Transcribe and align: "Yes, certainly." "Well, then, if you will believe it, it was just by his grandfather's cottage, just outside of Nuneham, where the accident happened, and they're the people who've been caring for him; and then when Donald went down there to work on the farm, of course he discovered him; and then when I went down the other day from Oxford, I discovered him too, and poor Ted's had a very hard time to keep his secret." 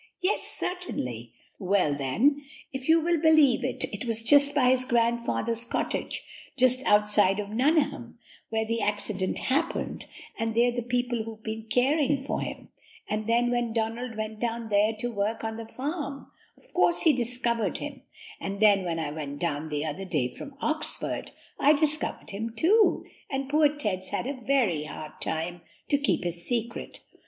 "Yes, 0.19 0.41
certainly." 0.41 1.31
"Well, 1.59 1.95
then, 1.95 2.41
if 2.73 2.89
you 2.89 3.01
will 3.01 3.21
believe 3.21 3.63
it, 3.63 3.83
it 3.93 4.03
was 4.05 4.23
just 4.23 4.55
by 4.55 4.69
his 4.71 4.83
grandfather's 4.83 5.63
cottage, 5.63 6.23
just 6.57 6.83
outside 6.87 7.39
of 7.39 7.49
Nuneham, 7.51 8.17
where 8.49 8.65
the 8.65 8.81
accident 8.81 9.37
happened, 9.37 10.05
and 10.39 10.55
they're 10.55 10.71
the 10.71 10.81
people 10.81 11.21
who've 11.21 11.43
been 11.43 11.67
caring 11.69 12.23
for 12.23 12.41
him; 12.41 12.69
and 13.07 13.27
then 13.29 13.51
when 13.51 13.73
Donald 13.73 14.17
went 14.17 14.39
down 14.39 14.69
there 14.69 14.93
to 14.97 15.11
work 15.13 15.43
on 15.43 15.57
the 15.57 15.67
farm, 15.67 16.25
of 16.57 16.63
course 16.73 17.03
he 17.03 17.13
discovered 17.13 17.77
him; 17.77 18.01
and 18.39 18.59
then 18.59 18.83
when 18.83 18.97
I 18.97 19.11
went 19.11 19.37
down 19.37 19.69
the 19.69 19.85
other 19.85 20.05
day 20.05 20.29
from 20.31 20.57
Oxford, 20.61 21.29
I 21.59 21.73
discovered 21.73 22.31
him 22.31 22.53
too, 22.57 23.05
and 23.29 23.49
poor 23.49 23.69
Ted's 23.69 24.09
had 24.09 24.25
a 24.25 24.33
very 24.41 24.85
hard 24.85 25.21
time 25.21 25.61
to 25.89 25.99
keep 25.99 26.23
his 26.23 26.43
secret." 26.43 27.01